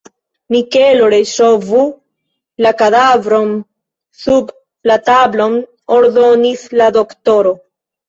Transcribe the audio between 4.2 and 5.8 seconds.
sub la tablon,